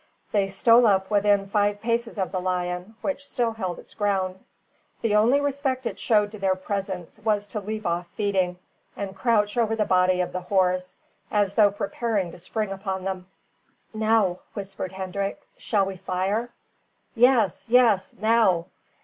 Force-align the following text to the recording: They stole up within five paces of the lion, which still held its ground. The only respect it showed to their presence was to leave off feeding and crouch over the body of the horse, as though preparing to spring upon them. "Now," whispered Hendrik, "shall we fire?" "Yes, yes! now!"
They 0.31 0.47
stole 0.47 0.87
up 0.87 1.11
within 1.11 1.45
five 1.45 1.79
paces 1.79 2.17
of 2.17 2.31
the 2.31 2.41
lion, 2.41 2.95
which 3.01 3.23
still 3.23 3.51
held 3.51 3.77
its 3.77 3.93
ground. 3.93 4.43
The 5.03 5.15
only 5.15 5.39
respect 5.39 5.85
it 5.85 5.99
showed 5.99 6.31
to 6.31 6.39
their 6.39 6.55
presence 6.55 7.19
was 7.23 7.45
to 7.45 7.59
leave 7.59 7.85
off 7.85 8.07
feeding 8.17 8.57
and 8.97 9.15
crouch 9.15 9.57
over 9.59 9.75
the 9.75 9.85
body 9.85 10.19
of 10.19 10.33
the 10.33 10.41
horse, 10.41 10.97
as 11.29 11.53
though 11.53 11.69
preparing 11.71 12.31
to 12.31 12.39
spring 12.39 12.71
upon 12.71 13.03
them. 13.03 13.27
"Now," 13.93 14.39
whispered 14.55 14.93
Hendrik, 14.93 15.39
"shall 15.55 15.85
we 15.85 15.97
fire?" 15.97 16.49
"Yes, 17.13 17.65
yes! 17.67 18.15
now!" 18.19 18.65